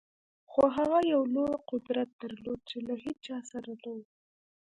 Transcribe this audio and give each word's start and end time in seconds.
خو 0.51 0.63
هغه 0.77 0.99
یو 1.13 1.21
لوی 1.35 1.53
قدرت 1.71 2.09
درلود 2.21 2.59
چې 2.69 2.77
له 2.87 2.93
هېچا 3.05 3.37
سره 3.51 3.71
نه 3.81 3.89
و 3.95 3.97